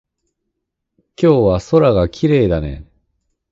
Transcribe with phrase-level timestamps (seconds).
[1.15, 2.87] 今日は空がきれいだね。